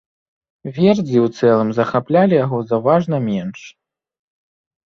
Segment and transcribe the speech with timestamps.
[0.77, 3.59] Вердзі, у цэлым захаплялі яго заўважна менш.